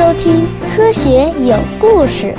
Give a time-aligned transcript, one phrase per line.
[0.00, 2.34] 收听《科学有故事》。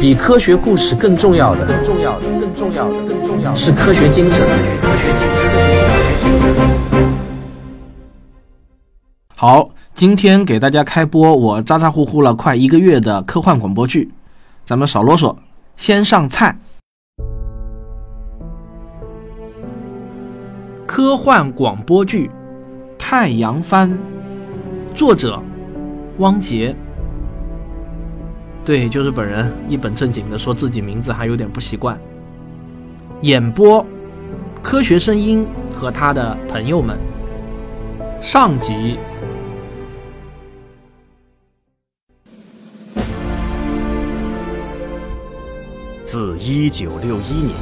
[0.00, 4.46] 比科学故事更重要的，更重要的，更重要的，更重要的是科学精神。
[9.34, 14.12] 好，今天给大家开播我咋咋呼呼了快一个月的科幻广播剧，
[14.64, 15.34] 咱们少啰嗦，
[15.76, 16.56] 先上菜。
[20.86, 22.28] 科幻广播剧
[22.96, 23.90] 《太阳帆》，
[24.94, 25.42] 作者
[26.18, 26.74] 汪杰。
[28.64, 31.98] 对，就是本人，一本正经的说自己名字还有点不习惯。
[33.22, 33.84] 演播：
[34.62, 36.98] 科学声音和他的朋友们。
[38.22, 38.96] 上集。
[46.04, 47.54] 自一九六一年，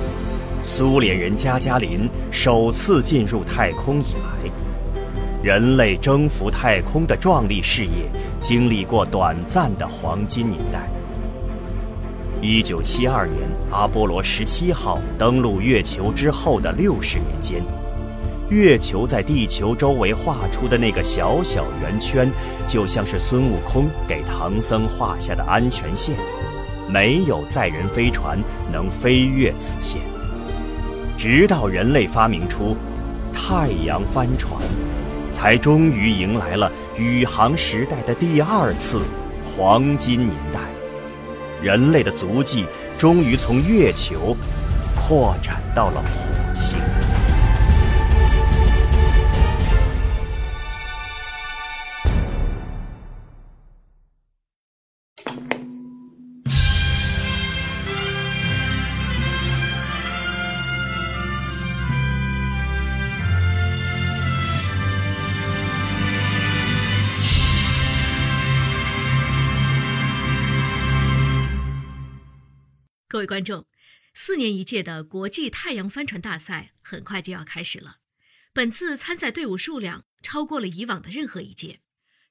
[0.63, 4.51] 苏联人加加林首次进入太空以来，
[5.43, 8.09] 人类征服太空的壮丽事业
[8.41, 10.89] 经历过短暂的黄金年代。
[12.41, 17.61] 一九七二年，阿波罗十七号登陆月球之后的六十年间，
[18.51, 22.31] 月球在地球周围画出的那个小小圆圈，
[22.69, 26.15] 就像是孙悟空给唐僧画下的安全线。
[26.89, 28.39] 没有载人飞船
[28.73, 30.01] 能飞越此线，
[31.19, 32.77] 直到人类发明出
[33.33, 34.61] 太阳帆船，
[35.43, 39.03] 才终于迎来了宇航时代的第二次
[39.45, 40.61] 黄金年代。
[41.61, 42.65] 人类的足迹
[42.97, 44.37] 终于从月球
[44.95, 46.79] 扩展到了火星。
[73.23, 73.69] 各位观众，
[74.15, 77.99] 四年一届的国际太阳帆船大赛很快就要开始了。
[78.53, 81.79] 本次参赛队伍数量超过了以往的任何一届。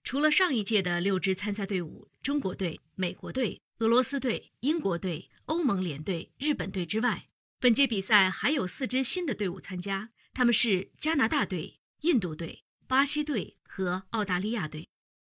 [0.03, 7.29] 除了上一届的六支参赛队伍——中国队、美国队、俄罗斯队、英国队、欧盟联队、日本队之外，
[7.61, 14.89] 本届比赛还有四支新的队伍参加，他们是加拿大队、印度队、巴西队和澳大利亚队。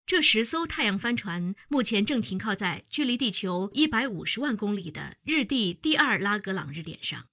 [0.04, 7.28] 这十艘太阳帆船目前正停靠在距离地球一百五十万公里的日地第二拉格朗日点上，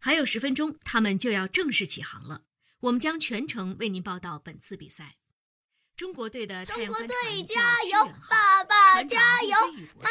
[0.00, 2.44] 还有十分钟，他们就要正式起航了。
[2.80, 5.16] 我们将全程为您报道本次比赛。
[5.96, 9.56] 中国队的太阳帆船加油，爸爸加油！
[9.98, 10.10] 妈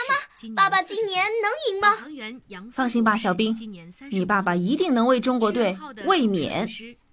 [0.49, 2.71] 妈，爸爸今年能赢吗？
[2.71, 3.55] 放心吧，小兵，
[4.09, 6.67] 你爸爸一定能为中国队卫冕。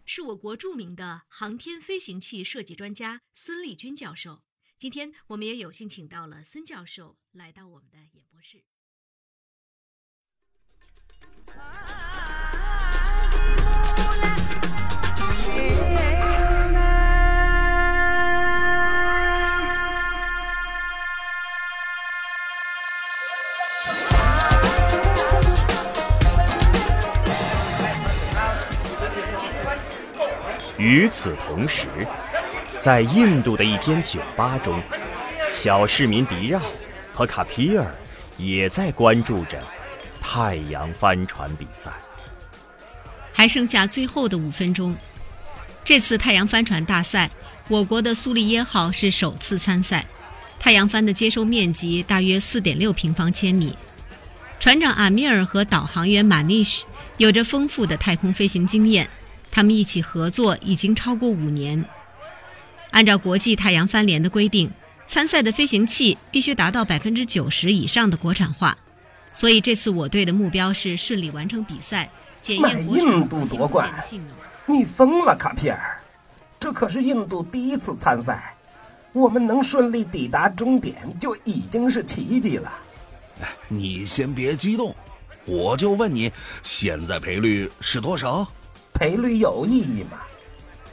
[0.04, 4.42] 是我国著名的航天飞行器设计专家孙立军教授。
[4.82, 8.64] 今天我们也有幸请到了孙教授来到我们的演播室。
[30.76, 31.86] 与此同时。
[32.82, 34.82] 在印度的一间酒吧中，
[35.52, 36.60] 小市民迪让
[37.12, 37.94] 和卡皮尔
[38.36, 39.62] 也在关注着
[40.20, 41.92] 太阳帆船比赛。
[43.32, 44.96] 还剩下最后的五分钟，
[45.84, 47.30] 这次太阳帆船大赛，
[47.68, 50.04] 我国的苏利耶号是首次参赛。
[50.58, 53.76] 太阳帆的接收面积大约四点六平方千米，
[54.58, 56.84] 船长阿米尔和导航员马尼什
[57.16, 59.08] 有着丰富的太空飞行经验，
[59.52, 61.84] 他们一起合作已经超过五年。
[62.92, 64.70] 按照国际太阳帆联的规定，
[65.06, 68.76] 参赛的飞行器必须达到百分之九十以上的国产化，
[69.32, 72.10] 所以这次我队的目标是顺利完成比赛，
[72.40, 73.90] 检验国产度夺冠。
[74.66, 76.00] 你疯了，卡皮尔！
[76.60, 78.54] 这可是印度第一次参赛，
[79.12, 82.72] 我们能顺利抵达终点就已经是奇迹了。
[83.40, 84.94] 哎，你先别激动，
[85.44, 86.30] 我就问你，
[86.62, 88.46] 现在赔率是多少？
[88.94, 90.18] 赔率有意义吗？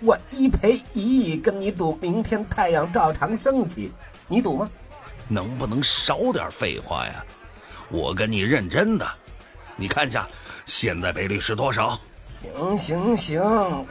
[0.01, 3.91] 我一赔一亿，跟你赌明天太阳照常升起，
[4.27, 4.69] 你赌吗？
[5.27, 7.23] 能不能少点废话呀？
[7.89, 9.07] 我跟你认真的，
[9.75, 10.27] 你看一下
[10.65, 11.99] 现在赔率是多少？
[12.25, 13.41] 行行行，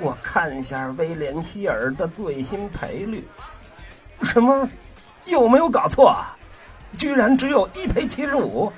[0.00, 3.26] 我看一下威廉希尔的最新赔率。
[4.22, 4.68] 什么？
[5.26, 6.16] 有没有搞错？
[6.96, 8.72] 居然只有一赔七十五，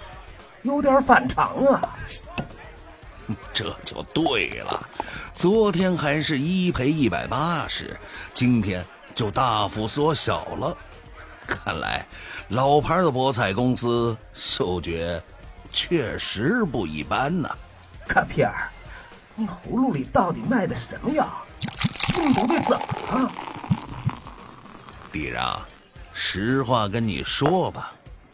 [0.62, 1.96] 有点反常啊！
[3.54, 4.88] 这就对了。
[5.34, 7.98] 昨天还是一赔一百八十，
[8.34, 8.84] 今天
[9.14, 10.76] 就大幅缩小了。
[11.46, 12.06] 看来
[12.48, 15.20] 老牌的博彩公司嗅觉
[15.72, 17.48] 确实不一般呐。
[18.06, 18.70] 卡片儿，
[19.34, 21.26] 你葫芦里到底卖的是什么药？
[22.12, 23.32] 中毒队怎么了？
[25.12, 25.60] 李让，
[26.12, 27.92] 实话跟你说吧，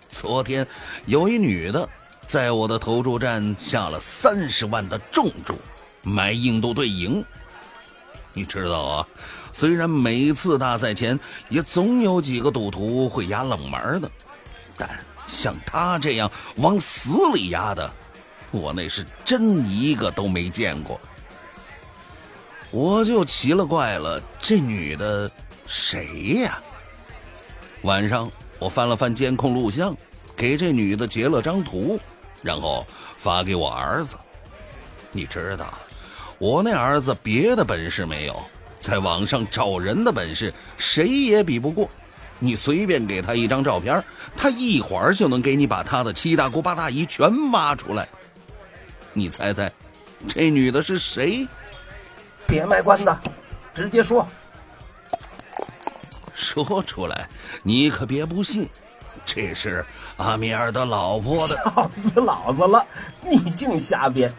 [0.09, 0.67] 昨天
[1.07, 1.89] 有一女的
[2.27, 5.59] 在我的投注站下了三十万的重注，
[6.07, 7.23] 买印度队赢。
[8.33, 9.09] 你知道啊，
[9.51, 11.19] 虽然每次大赛前
[11.49, 14.09] 也总有几个赌徒会压冷门的，
[14.77, 14.89] 但
[15.27, 17.93] 像他这样往死里压的，
[18.53, 21.01] 我那是真一个都没见过。
[22.71, 25.31] 我就奇了怪了，这女的
[25.67, 26.59] 谁呀？
[27.83, 29.97] 晚上我翻了翻监控录像，
[30.37, 31.99] 给这女的截了张图，
[32.43, 32.87] 然后
[33.17, 34.15] 发给我儿子。
[35.11, 35.79] 你知道，
[36.39, 38.43] 我那儿子别的本事没有，
[38.79, 41.89] 在网上找人的本事谁也比不过。
[42.39, 44.05] 你随便给他一张照片，
[44.37, 48.07] 他一会儿就能给你把他的七大姑八大姨全挖出来。
[49.15, 49.73] 你猜猜，
[50.29, 51.49] 这女的是谁？
[52.47, 53.17] 别卖关子，
[53.75, 54.27] 直接说。
[56.35, 57.27] 说出来，
[57.63, 58.69] 你可别不信。
[59.25, 59.85] 这是
[60.19, 61.55] 阿米尔的老婆的。
[61.57, 62.87] 笑死老子了！
[63.23, 64.31] 你净瞎编，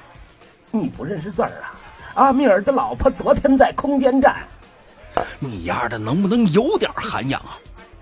[0.70, 1.74] 你不认识字儿啊？
[2.18, 4.36] 阿米尔的老婆昨天在空间站。
[5.40, 7.60] 你丫的能不能有点涵养啊？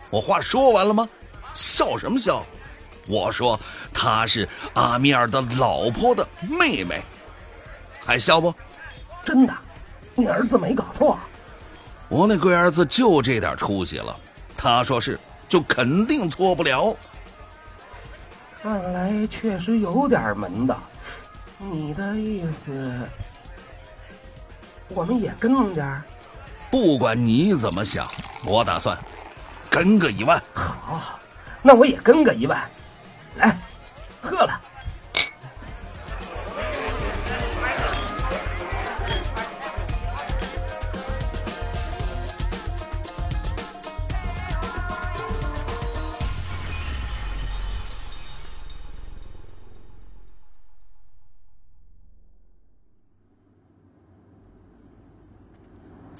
[0.10, 1.06] 我话说完了吗？
[1.54, 2.42] 笑什么笑？
[3.08, 3.60] 我说
[3.94, 7.04] 她是阿米尔的老婆的妹妹，
[8.06, 8.54] 还笑不？
[9.26, 9.54] 真的。
[10.16, 11.18] 你儿子没搞错，
[12.08, 14.18] 我那龟儿子就这点出息了。
[14.56, 15.20] 他说是，
[15.50, 16.96] 就肯定错不了。
[18.62, 20.78] 看来确实有点门道。
[21.58, 22.98] 你的意思，
[24.90, 26.04] 我们也跟点？
[26.72, 28.06] 不管你怎么想，
[28.44, 28.98] 我打算
[29.70, 30.42] 跟个一万。
[30.54, 31.20] 好，
[31.62, 32.70] 那我也跟个一万。
[33.36, 33.58] 来，
[34.22, 34.62] 喝了。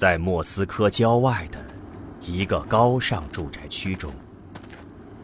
[0.06, 1.58] 在莫斯科郊外的
[2.20, 4.14] 一个高尚住宅区中，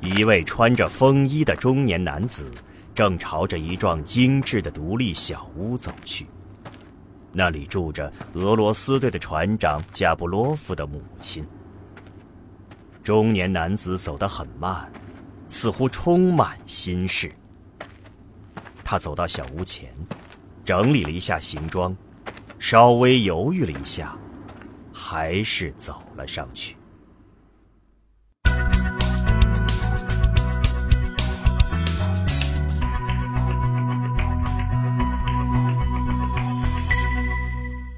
[0.01, 2.51] 一位穿着风衣的中年男子
[2.93, 6.27] 正朝着一幢精致的独立小屋走去。
[7.31, 11.47] 那里住着俄罗斯队的船长加布洛夫的母亲。
[13.05, 14.91] 中年男子走得很慢，
[15.49, 17.33] 似乎充满心事。
[18.83, 19.95] 他走到小屋前，
[20.65, 21.97] 整理了一下行装，
[22.59, 24.19] 稍微犹豫了一下。
[25.13, 26.75] 还是走了上去。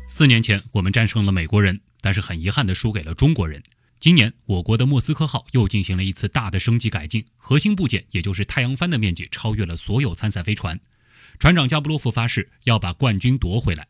[0.09, 3.63] 四年前，我们战胜了美国人，但是很遗憾的输给了中国人。
[4.01, 10.81] 今年，我国的莫斯科号又进行了一次大的升级改进，核心部件也就是太阳帆的面积超越了所有参赛飞船。
[11.39, 13.87] 船长加布洛夫发誓要把冠军夺回来。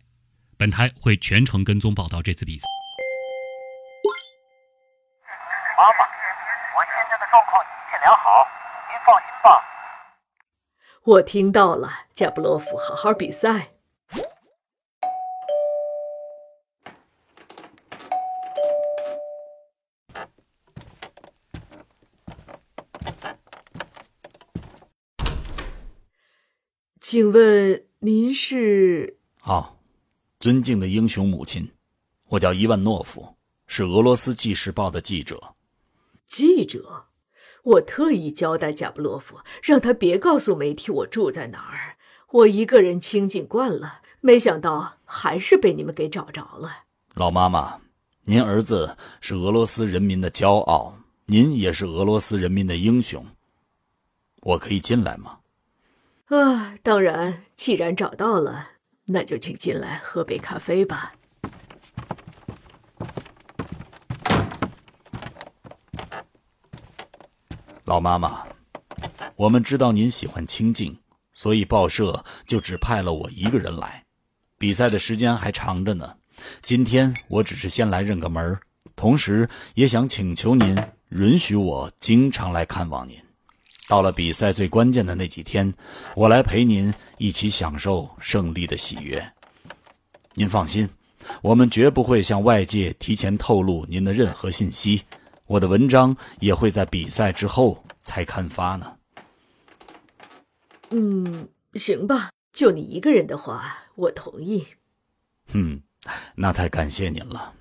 [0.59, 2.67] 本台会全程跟踪报道这次比赛。
[5.77, 6.07] 妈妈，
[6.77, 8.47] 我现在的状况一切良好，
[8.89, 9.63] 您放心吧。
[11.03, 13.71] 我听到了，加布洛夫，好好比赛。
[27.01, 29.19] 请问您是？
[29.43, 29.77] 哦，
[30.39, 31.71] 尊敬的英雄母亲，
[32.29, 35.55] 我叫伊万诺夫，是俄罗斯纪事报的记者。
[36.27, 37.07] 记者，
[37.63, 41.97] 我特意交代贾布洛夫，让他别告诉媒体我住在哪儿。
[42.31, 46.85] 我一个人清静惯了，没想到还是被你们给找着了。
[47.15, 47.81] 老妈妈，
[48.25, 53.25] 您儿子是俄罗斯人民的骄傲，您也是俄罗斯人民的英雄。
[54.41, 55.39] 我可以进来吗？
[56.27, 58.71] 啊，当然，既然找到了，
[59.07, 61.15] 那就请进来喝杯咖啡吧。
[67.85, 68.47] 老妈妈，
[69.37, 70.97] 我们知道您喜欢清静，
[71.35, 74.03] 所以报社就只派了我一个人来。
[74.57, 76.15] 比赛的时间还长着呢，
[76.63, 78.59] 今天我只是先来认个门
[78.97, 80.75] 同时也想请求您
[81.11, 83.15] 允许我经常来看望您。
[83.87, 85.71] 到了比赛最关键的那几天，
[86.15, 89.23] 我来陪您一起享受胜利的喜悦。
[90.33, 90.89] 您放心，
[91.43, 95.03] 我们绝不会向外界提前透露您的任何信息。
[95.47, 98.97] 我的文章也会在比赛之后才刊发呢。
[100.91, 104.67] 嗯，行吧，就你一个人的话，我同意。
[105.53, 105.83] 嗯，
[106.35, 107.53] 那太感谢您了。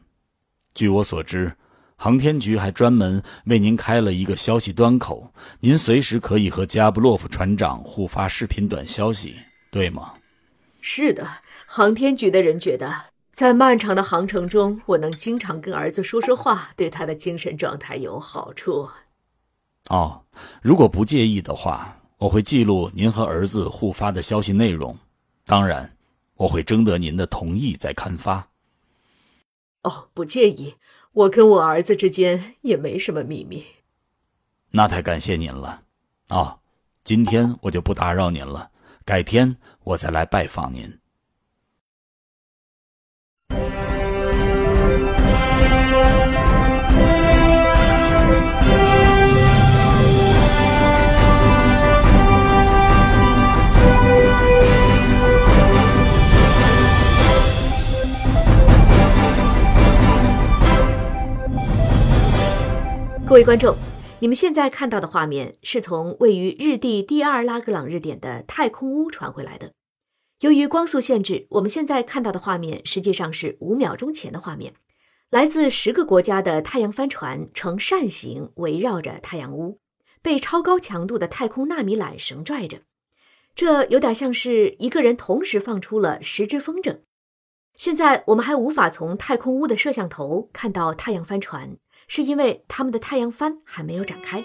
[0.74, 1.56] 据我所知，
[1.96, 9.36] 航天局还专门为您开了一个消息端口，您随时可以和加布洛夫船长互发视频短消息，
[9.72, 10.14] 对吗？
[10.82, 11.28] 是的，
[11.66, 13.13] 航天局的人觉得。
[13.34, 18.88] 在漫长的航程中，我能经常跟儿子说说话，对他的精神状态有好处。
[19.90, 20.24] 哦，
[20.62, 24.96] 如果不介意的话，我会记录您和儿子互发的消息内容。
[25.46, 25.98] 当然，
[26.36, 28.48] 我会征得您的同意再刊发。
[29.82, 30.76] 哦，不介意，
[31.12, 33.66] 我跟我儿子之间也没什么秘密。
[34.70, 35.82] 那太感谢您了。
[36.30, 36.60] 哦，
[37.04, 38.70] 今天我就不打扰您了，
[39.04, 41.00] 改天我再来拜访您。
[63.34, 63.76] 各位观众，
[64.20, 69.74] 你们现在看到的画面是从位于日地第二拉格朗日点的太空屋传回来的。
[70.42, 74.76] 由于光速限制，我们现在看到的画面实际上是五秒钟前的画面。
[75.32, 79.80] 来自十个国家的太阳帆船呈扇形围绕着太阳屋，
[80.22, 82.82] 被超高强度的太空纳米缆绳拽着。
[83.56, 87.00] 这有点像是一个人同时放出了十只风筝。
[87.76, 94.44] 现在我们还无法从太空屋的摄像头看到太阳帆船，是因为他们的太阳帆还没有展开。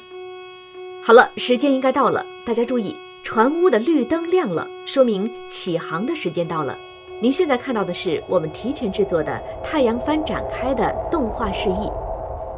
[1.02, 2.96] 好了，时间应该到了，大家注意。
[3.24, 6.74] 船屋的绿灯亮了，说明起航的时间到了。
[7.20, 11.90] 您现在看到的是我们提前制作的太阳帆展开的动画示意。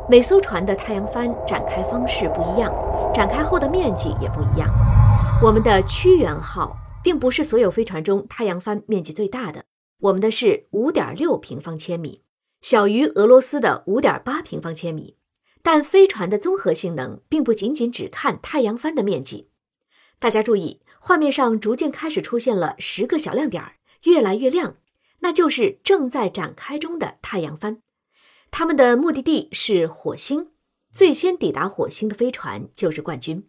[0.08, 2.72] 每艘船的太阳帆展开方式不一样，
[3.12, 4.68] 展开后的面积也不一样。
[5.42, 9.64] 我们的屈原号并不是所有飞船中太阳帆面积最大的，
[10.00, 12.22] 我们的是五点六平方千米，
[12.60, 15.16] 小于俄罗斯的五点八平方千米。
[15.62, 19.50] 但飞船的综合性能并不仅仅只看太阳帆的面积。
[20.18, 23.62] 大家注意，画面上逐渐开始出现了十个小亮点，
[24.04, 24.76] 越来越亮，
[25.18, 27.82] 那就是正在展开中的太阳帆。
[28.50, 30.48] 他们的目的地是火星，
[30.90, 33.46] 最先抵达火星的飞船就是冠军。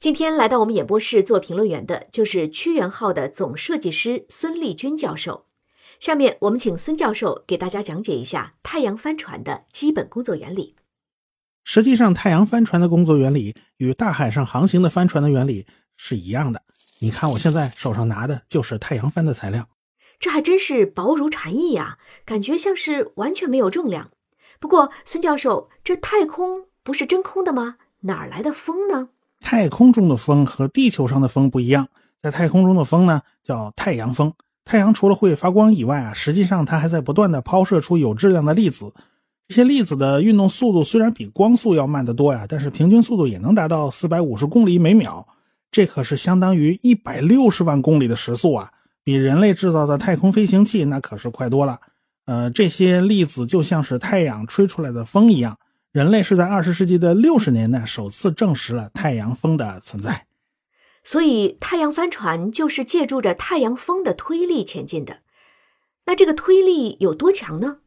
[0.00, 5.46] 今天来到我们演播室做评论员的就是屈原号的总设计师孙立军教授。
[6.00, 10.74] 下面我们请孙教授给大家讲解一下太阳帆船的基本工作原理。
[11.62, 15.66] 实际上，太阳帆船的工作原理与大海上航行的帆船的原理。
[15.98, 16.62] 是一样的，
[17.00, 19.68] 你看我现在手上拿的就是太阳帆的材料，
[20.18, 24.10] 这还真是薄如蝉翼呀，感觉像是完全没有重量。
[24.58, 27.76] 不过孙教授，这太空不是真空的吗？
[28.00, 29.10] 哪来的风呢？
[29.40, 31.88] 太空中的风和地球上的风不一样，
[32.22, 34.32] 在太空中的风呢叫太阳风。
[34.70, 38.92] 太阳除了会发光以外啊，实际上它还在不断的抛射出有质量的粒子。
[39.48, 45.26] 这些粒子的运动速度虽然比光速要慢得多呀，但是平均速度也能达到四百五十公里每秒。
[45.72, 48.70] 这可是相当于一百六十万公里的时速啊！
[49.02, 51.80] 比人类制造的太空飞行器那可是快多了。
[52.26, 55.58] 呃，这些粒子就像是太阳吹出来的风一样。
[55.90, 60.26] 人类是在二十世纪的六十年代首次证实了太阳风的存在。
[61.02, 65.18] 所以，太阳帆船就是借助着太阳风的推力前进的。
[66.06, 67.78] 那这个推力有多强呢？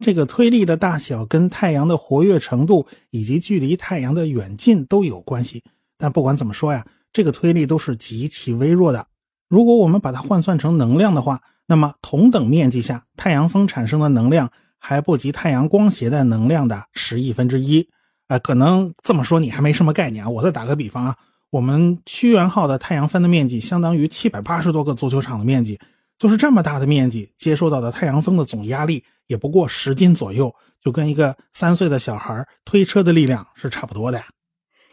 [0.00, 5.62] 这个推力的大小跟太阳的活跃程度以及距离太阳的远近都有关系。
[5.96, 6.86] 但不管怎么说呀。
[7.10, 9.06] 这个推力都是极其微弱的。
[9.48, 17.88] 如果我们把它换算成能量的话，那么同等面积下，太阳风产生的能量还不及太阳光携带能量的十亿分之一。
[18.28, 20.28] 呃，可能这么说你还没什么概念啊。
[20.28, 21.16] 我再打个比方啊，
[21.50, 25.78] 我们屈原号的太阳帆的面积相当于七百八十多个足球场的面积，
[26.18, 34.26] 就是这么大的面积，接受到的太阳风的总压力也不过十斤左右，就跟一个三岁的小孩推车的力量是差不多的呀。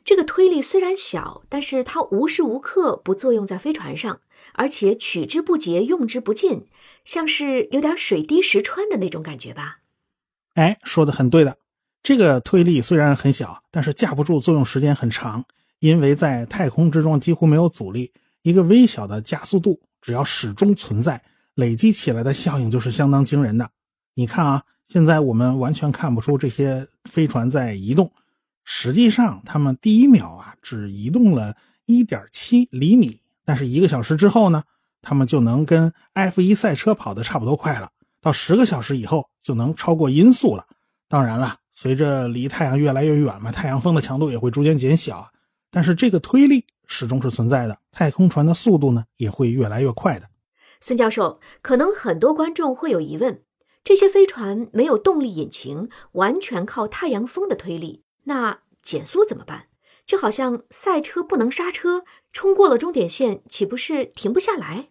[0.05, 4.21] 这个推力虽然小，但是它无时无刻不作用在飞船上，
[4.53, 6.67] 而且取之不竭，用之不尽，
[7.03, 9.79] 像是有点水滴石穿的那种感觉吧？
[10.53, 11.57] 哎，说的很对的。
[12.03, 15.43] 这个推力虽然很小，但是架不住作用时间很长，
[15.79, 21.21] 因为在太空之中几乎没有阻力，一个微小的加速度只要始终存在，
[21.53, 23.69] 累积起来的效应就是相当惊人的。
[24.13, 28.11] 你看啊，现在我们完全看不出这些飞船在移动。
[28.63, 31.55] 实际上，他们第一秒啊只移动了
[31.85, 34.63] 一点七厘米，但是一个小时之后呢，
[35.01, 37.91] 他们就能跟 F 一赛车跑的差不多快了。
[38.21, 40.65] 到十个小时以后，就能超过音速了。
[41.07, 45.31] 当然了，随着离太阳越来越远嘛，太阳风的强度也会逐渐减小。
[45.75, 50.29] 但是这个推力始终是存在的，太空船的速度呢也会越来越快的。
[50.79, 53.41] 孙教授，可能很多观众会有疑问：
[53.83, 59.65] 这些飞船没有动力引擎，完全靠太阳风的推力，那减速怎么办？
[60.05, 64.87] 就好像赛车不能刹车，冲过了终点线，岂不是停不下来？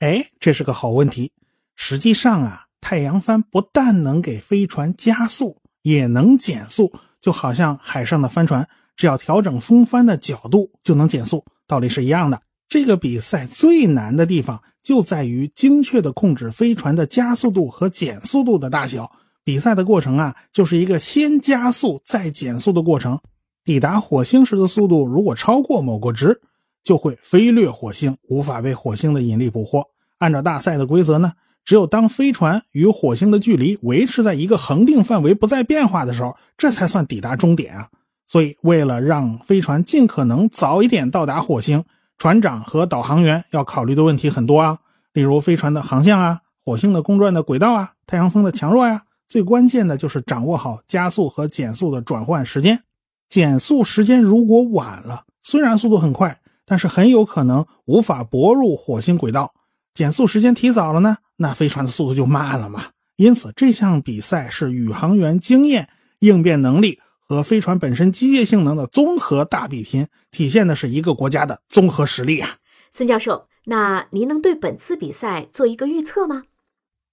[0.00, 1.32] 哎，这是个好问题。
[1.76, 8.68] 实际上啊，太阳帆不但能给飞船加速，也能减速，就好像海上的帆船，
[9.00, 12.42] 只要调整风帆的角度就能减速，道理是一样的。
[12.68, 19.10] 这个比赛最难的地方就在于精确的控制飞船的加速度和减速度的大小。
[19.42, 23.18] 比赛的过程啊，就是一个先加速再减速的过程。
[23.64, 26.38] 抵达火星时的速度如果超过某个值，
[26.84, 29.86] 就会飞掠火星，无法被火星的引力捕获。
[30.18, 31.32] 按照大赛的规则呢，
[31.64, 37.88] 只有当飞船与火星的距离维持在一个恒定范围不再变化的时候，这才算抵达终点啊。
[38.30, 41.82] 所以，为了让飞船尽可能早一点到达火星，
[42.16, 44.78] 船长和导航员要考虑的问题很多啊，
[45.12, 49.02] 例如飞船的航向啊、火星的公转的轨道啊、太阳风的强弱呀。
[49.28, 52.80] 最关键的就是掌握好加速和减速的转换时间。
[53.28, 59.46] 减速时间如果晚了，虽然速度很快，但是很有可能无法泊入火星轨道；
[59.92, 62.84] 减速时间提早了呢，那飞船的速度就慢了嘛。
[63.16, 65.88] 因此，这项比赛是宇航员经验、
[66.20, 72.56] 应变能力和飞船本身机械性能的综合大比拼，体现的是一个国家的综合实力啊。
[72.90, 76.42] 孙教授，那您能对本次比赛做一个预测吗？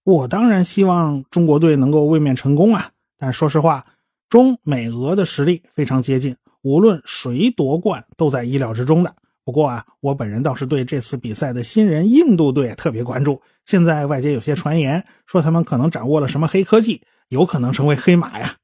[0.04, 3.86] 我当然希望中国队能够卫冕成功啊，但说实话。
[4.28, 9.16] 中美俄的实力非常接近，无论谁夺冠都在意料之中的。
[9.46, 13.40] 不过啊，我本人倒是对这次比赛的新人印度队特别关注。
[13.66, 18.56] 现在外界有些传言说他们可能掌握了什么黑科技，有可能成为黑马呀。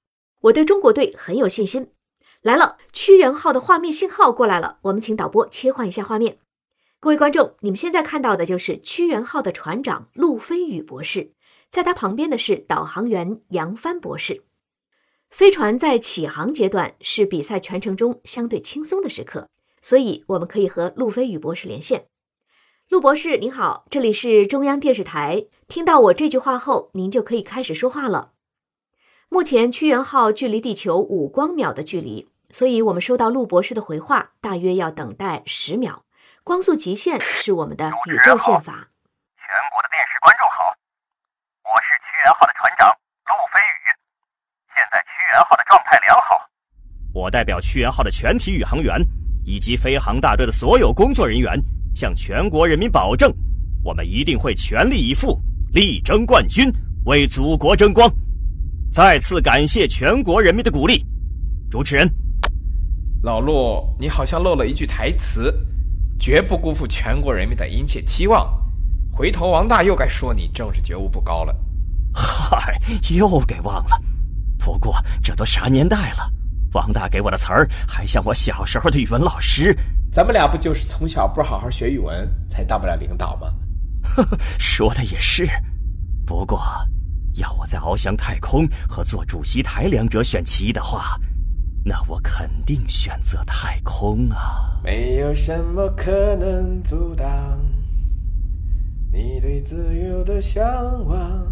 [0.43, 1.91] 我对中国队很有信心。
[2.41, 6.39] 来了，屈原号的画面信号过来了，我们请导播切换一下画面。
[6.99, 11.31] 各位观众，你们现在看到的就是屈原号的船长陆飞宇博士，
[11.69, 14.43] 在他旁边的是导航员杨帆博士。
[15.29, 19.47] 飞船在起航阶段是比赛全程中相对轻松的时刻，
[19.81, 22.07] 所以我们可以和陆飞宇博士连线。
[22.89, 25.47] 陆博士您好，这里是中央电视台。
[25.69, 28.31] 听到我这句话后，您就可以开始说话了。
[29.33, 36.03] 目前屈原号距离地球五光秒的距离，所以我们收到陆博士的回话，大约要等待十秒。
[36.43, 38.89] 光速极限是我们的宇宙宪法。
[39.41, 40.65] 全国的电视观众好，
[41.63, 42.87] 我是屈原号的船长
[43.25, 43.81] 陆飞宇。
[44.75, 46.47] 现在屈原号的状态良好。
[47.11, 49.01] 我代表屈原号的全体宇航员
[49.43, 51.59] 以及飞航大队的所有工作人员，
[51.95, 53.33] 向全国人民保证，
[53.83, 55.41] 我们一定会全力以赴，
[55.73, 56.71] 力争冠军，
[57.07, 58.07] 为祖国争光。
[58.93, 61.03] 再次感谢全国人民的鼓励。
[61.67, 62.07] 主持人，
[63.23, 65.51] 老陆，你好像漏了一句台词，
[66.19, 68.47] 绝不辜负全国人民的殷切期望。
[69.11, 71.55] 回头王大又该说你政治觉悟不高了。
[72.13, 72.79] 嗨，
[73.09, 73.99] 又给忘了。
[74.59, 76.31] 不过这都啥年代了，
[76.73, 79.75] 王大给我的词儿还像我小时候的语文老师。
[80.11, 83.51] 咱们俩不就是从小不好好学语文，才当不了领导吗？
[84.03, 85.49] 呵呵，说的也是。
[86.27, 86.61] 不过，
[87.35, 91.19] 要我在翱翔太空和做主席台两者选其一的话，
[91.83, 94.79] 那我肯定选择太空啊。
[94.83, 97.59] 没有什么可能阻挡
[99.11, 101.51] 你对自由的向往。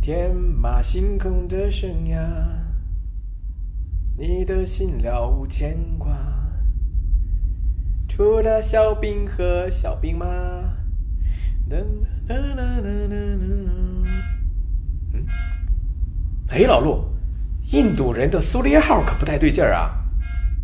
[0.00, 2.18] 天马行空的生涯，
[4.18, 6.16] 你的心了无牵挂。
[8.08, 10.26] 除了小兵和小兵马。
[11.74, 12.04] 嗯，
[16.48, 17.06] 哎，老陆，
[17.70, 19.90] 印度人的苏烈号可不太对劲儿啊！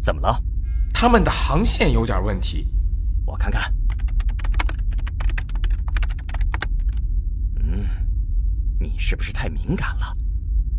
[0.03, 0.39] 怎么了？
[0.93, 2.71] 他们的航线有点问题。
[3.25, 3.75] 我看看。
[7.57, 7.87] 嗯
[8.79, 10.15] 你是不是太敏感了？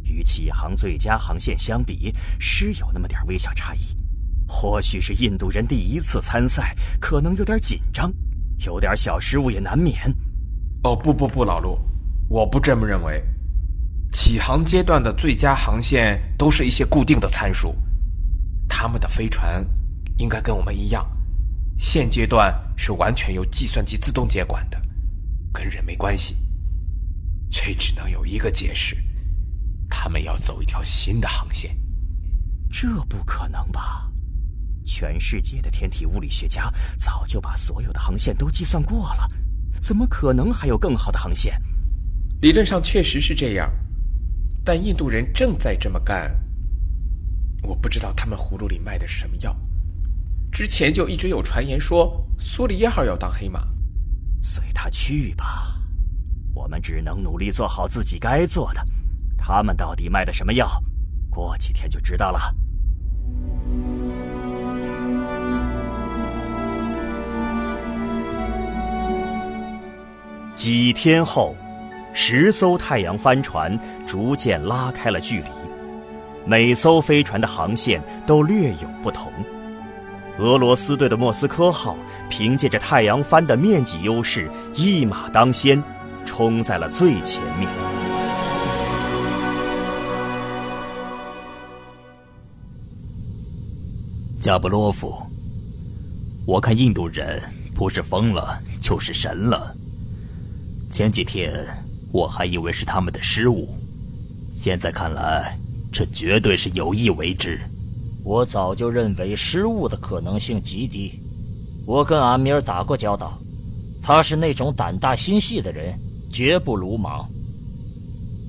[0.03, 3.79] 与启航最佳航线相比，是有那么点微小差异。
[4.47, 8.13] 或许是印度人第一次参赛，可能有点紧张，
[8.65, 9.95] 有点小失误也难免。
[10.83, 11.79] 哦，不不不，老陆，
[12.27, 13.23] 我不这么认为。
[14.11, 17.75] 起航阶段的最佳航线都是一些固定的参数，
[18.67, 19.63] 他们的飞船
[20.17, 21.05] 应该跟我们一样，
[21.77, 24.81] 现阶段是完全由计算机自动接管的，
[25.53, 26.35] 跟人没关系。
[27.51, 28.97] 这只能有一个解释，
[29.89, 31.77] 他们要走一条新的航线。
[32.71, 34.08] 这不可能吧？
[34.85, 39.27] 全世界的天体物理学家早就把所有的航线都计算过了，
[39.81, 41.61] 怎么可能还有更好的航线？
[42.41, 43.71] 理论上确实是这样，
[44.63, 46.33] 但印度人正在这么干。
[47.61, 49.55] 我不知道他们葫芦里卖的是什么药。
[50.51, 53.67] 之前就一直有传言说苏里耶号要当黑马，
[54.41, 55.77] 随他去吧。
[56.53, 58.83] 我们只能努力做好自己该做的。
[59.37, 60.83] 他们到底卖的什么药？
[61.29, 62.55] 过几天就知道了。
[70.59, 71.55] 几天后，
[72.11, 75.45] 十艘太阳帆船逐渐拉开了距离，
[76.45, 79.31] 每艘飞船的航线都略有不同。
[80.37, 81.95] 俄罗斯队的莫斯科号
[82.29, 85.81] 凭借着太阳帆的面积优势，一马当先，
[86.25, 87.69] 冲在了最前面。
[94.41, 95.15] 加布洛夫，
[96.45, 97.41] 我看印度人
[97.73, 99.73] 不是疯了，就是神了。
[100.99, 101.65] 前几天
[102.11, 103.69] 我还以为是他们的失误，
[104.53, 105.57] 现在看来，
[105.93, 107.57] 这绝对是有意为之。
[108.25, 111.17] 我早就认为失误的可能性极低。
[111.87, 113.39] 我跟阿米尔打过交道，
[114.03, 115.97] 他是那种胆大心细的人，
[116.33, 117.25] 绝不鲁莽。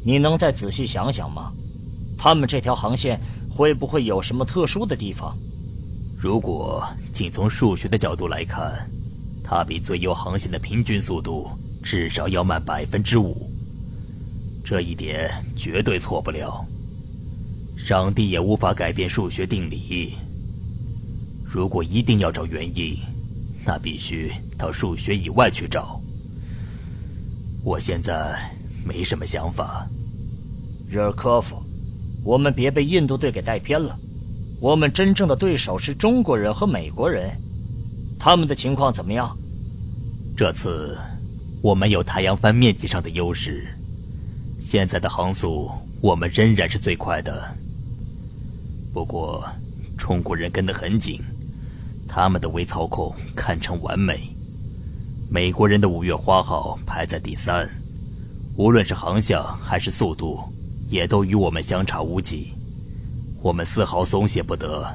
[0.04, 1.52] 你能再仔细想想吗？
[2.18, 5.38] 他们这条航线会不会有什么特殊的地方？
[6.18, 8.90] 如果仅从数学的角度来看，
[9.44, 11.48] 它比最优航线的平均速度。
[11.82, 13.50] 至少要慢百分之五，
[14.64, 16.64] 这一点绝对错不了。
[17.78, 20.14] 上帝也无法改变数学定理。
[21.44, 22.96] 如果一定要找原因，
[23.64, 26.00] 那必须到数学以外去找。
[27.64, 28.38] 我现在
[28.84, 29.86] 没什么想法。
[30.88, 31.62] 热尔科夫，
[32.24, 33.98] 我们别被印度队给带偏了。
[34.60, 37.30] 我们真正的对手是中国人和美国人，
[38.18, 39.34] 他们的情况怎么样？
[40.36, 40.96] 这次。
[41.62, 43.66] 我们有太阳帆面积上的优势，
[44.58, 45.70] 现在的航速
[46.00, 47.54] 我们仍然是最快的。
[48.94, 49.46] 不过，
[49.98, 51.20] 中国人跟得很紧，
[52.08, 54.20] 他们的微操控堪称完美。
[55.30, 57.68] 美国人的五月花号排在第三，
[58.56, 60.40] 无论是航向还是速度，
[60.88, 62.54] 也都与我们相差无几。
[63.42, 64.88] 我们丝毫松懈不得。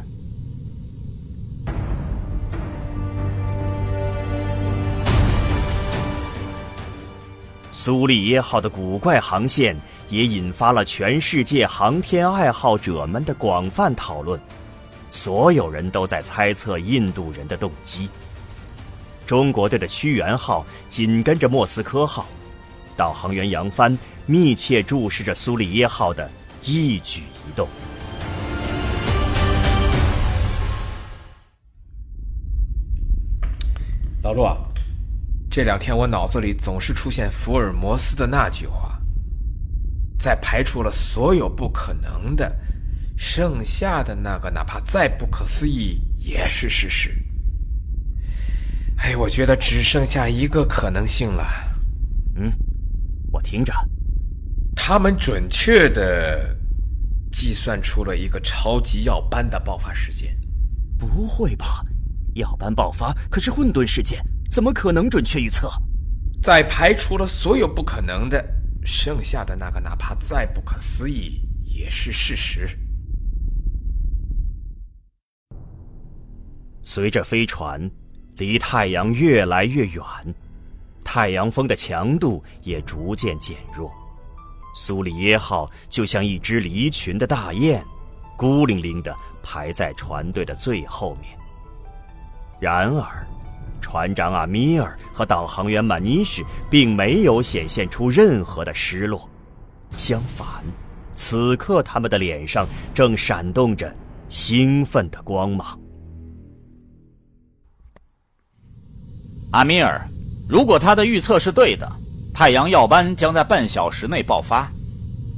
[7.86, 9.78] 苏利耶号的古怪航线
[10.10, 14.42] 也引发了全世界航天爱好者们的广泛讨论，
[15.12, 18.10] 所有人都在猜测印度人的动机。
[19.28, 22.26] 中国队的屈原号紧跟着莫斯科号，
[22.98, 23.96] 导航员杨帆
[24.26, 26.28] 密切注视着苏利耶号的
[26.64, 27.68] 一举一动。
[34.24, 34.58] 老陆啊。
[35.56, 39.02] 这两天我脑子里总是出现福尔摩斯的那句话
[40.20, 42.54] ：“在排除了所有不可能的，
[43.16, 47.18] 剩下的那个哪怕再不可思议也是事实。”
[49.00, 51.48] 哎，我觉得只剩下一个可能性了。
[52.36, 52.52] 嗯，
[53.32, 53.74] 我听着，
[54.76, 56.54] 他们准确的
[57.32, 60.38] 计算出了一个超级耀斑的爆发时间。
[60.98, 61.82] 不会吧？
[62.34, 64.22] 耀斑爆发可是混沌事件。
[64.56, 65.70] 怎么可能准确预测？
[66.42, 68.42] 在排除了所有不可能的，
[68.86, 72.70] 剩下的那个哪怕再不可思议也是事实。
[76.82, 77.92] 随着飞船
[78.38, 80.02] 离太阳越来越远，
[81.04, 83.92] 太阳风的强度也逐渐减弱，
[84.74, 87.84] 苏里耶号就像一只离群的大雁，
[88.38, 89.14] 孤零零的
[89.44, 91.38] 排在船队的最后面。
[92.58, 93.28] 然而。
[93.82, 99.30] 船长阿米尔和导航员马尼什并没有显现出任何的失落，
[99.98, 100.48] 相反，
[101.16, 103.94] 此刻他们的脸上正闪动着
[104.28, 105.80] 兴奋的光芒。
[109.52, 110.02] 阿米尔，
[110.50, 111.90] 如果他的预测是对的，
[112.34, 114.68] 太阳耀斑将在半小时内爆发；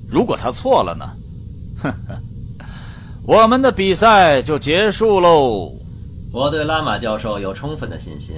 [0.10, 1.06] 如果他错了呢？
[1.84, 2.19] 呵 呵，
[3.28, 5.71] 我们的比赛就结束喽。
[6.38, 8.36] 我对拉玛教授有充分的信心，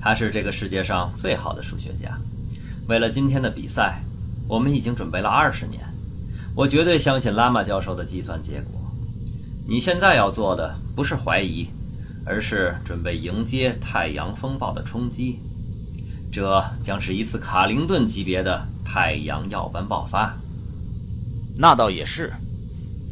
[0.00, 2.18] 他是这个世界上最好的数学家。
[2.88, 4.00] 为了今天的比赛，
[4.48, 5.82] 我们已经准备了二十年。
[6.56, 8.80] 我绝对相信拉玛教授的计算结果。
[9.68, 11.68] 你现在要做的不是怀疑，
[12.24, 15.38] 而是准备迎接太阳风暴的冲击。
[16.32, 20.34] 这将是一次卡林顿级别的太阳耀斑爆发。
[21.58, 22.32] 那倒也是，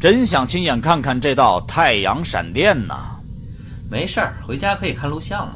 [0.00, 3.12] 真想亲眼看看这道太阳闪电呐！
[3.90, 5.54] 没事儿，回家可以看录像嘛。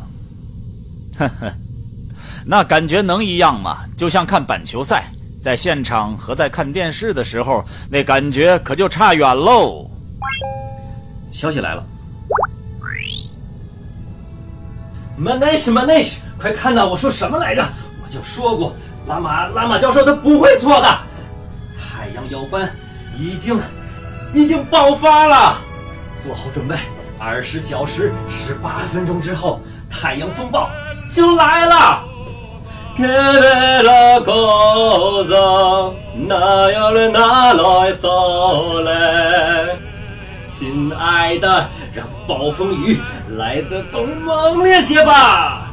[1.18, 1.52] 呵呵，
[2.46, 3.84] 那感觉能一样吗？
[3.96, 5.10] 就像看板球赛，
[5.42, 9.90] 在现场和在看电视的时候，那感觉可就差远喽。
[11.32, 11.84] 消息来了
[15.18, 16.86] ，Manish，Manish，快看呐！
[16.86, 17.68] 我说什么来着？
[18.02, 18.74] 我就说过，
[19.06, 20.98] 拉玛拉玛教授他不会错的。
[21.76, 22.70] 太阳耀斑
[23.18, 23.60] 已经
[24.32, 25.58] 已经爆发了，
[26.22, 26.76] 做好准备，
[27.22, 30.70] 二十小时十八分钟之后，太阳风暴
[31.12, 32.02] 就来了。
[40.48, 42.98] 亲爱的，让暴风雨
[43.36, 45.66] 来得更猛烈些吧。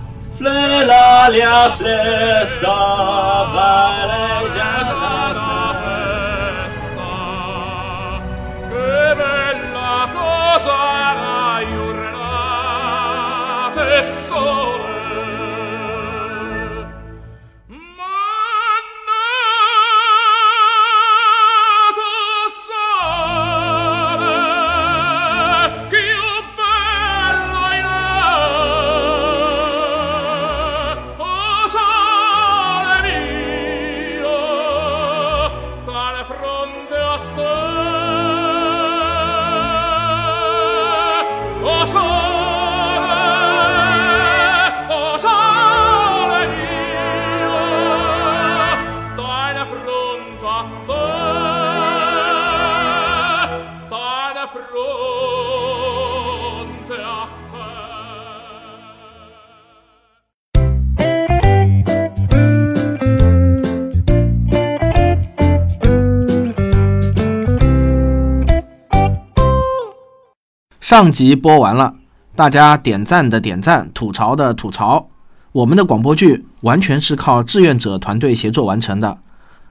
[70.87, 71.95] 上集播完了，
[72.33, 75.09] 大家点赞的点赞，吐槽的吐槽。
[75.51, 79.17] 我们的广播剧完全是靠志愿者团队协作完成的，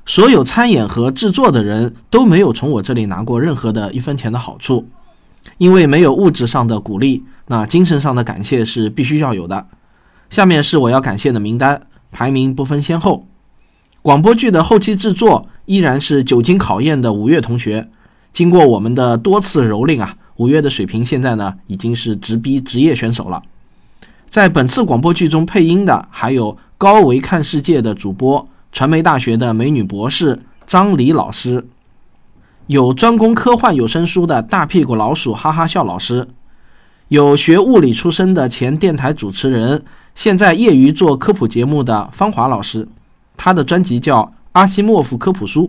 [0.05, 4.87] 所有参演和制作的人都没有从我这里拿过任何的一分钱的好处，
[5.57, 9.67] 因为没有物质上的鼓励，那精神上的感谢是必须要有的。
[10.29, 11.81] 下面是我要感谢的名单，
[12.13, 13.27] 排名不分先后。
[14.03, 17.89] 广播剧的后期制作依然是久经考验的五月同学，
[18.35, 23.43] 经过我们的多次蹂躏啊，五月的水平现在呢已经是直逼职业选手了。
[24.29, 31.67] 在本次广播剧中配音的还有高维看世界的主播、传媒大学的美女博士张黎老师，
[32.67, 36.27] 有专攻科幻有声书的大屁股老鼠哈哈笑老师，
[37.09, 39.83] 有学物理出身的前电台主持人，
[40.15, 42.87] 现在业余做科普节目的方华老师，
[43.37, 44.23] 他的专辑叫
[44.53, 45.63] 《阿西莫夫科普书》，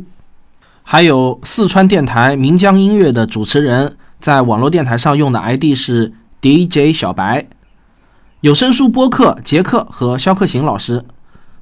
[0.83, 7.45] 还有四川电台岷江音乐的主持人，在网络电台上用的 ID 是 DJ 小白。
[8.41, 11.03] 有声书播客杰克和肖克行老师，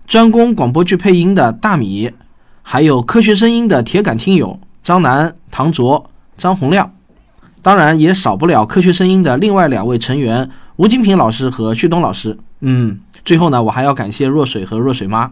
[0.07, 2.11] 专攻广播剧配音的大米，
[2.61, 6.93] 还有科学声音的铁杆听友张楠、唐卓、张洪亮，
[7.61, 12.37] 当然也少不了科学声音的另外两位成员吴金平老师和旭东老师。
[12.61, 15.31] 嗯，最后呢，我还要感谢若水和若水妈。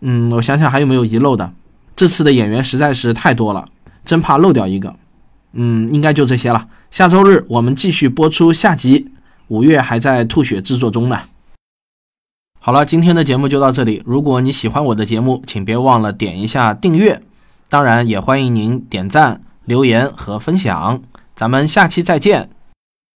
[0.00, 1.52] 嗯，我想想还有没有遗漏的？
[1.96, 3.66] 这次的演员实在是太多了，
[4.04, 4.94] 真怕漏掉一个。
[5.56, 6.68] 嗯，应该就这些了。
[6.90, 9.10] 下周日我们继续播出下集。
[9.48, 11.20] 五月还在吐血制作中呢。
[12.58, 14.02] 好了，今天的节目就到这里。
[14.04, 17.22] 如果你喜欢我的节目，请别忘了点一下订阅，
[17.68, 21.00] 当然也欢迎您点赞、留言和分享。
[21.36, 22.55] 咱们下期再见。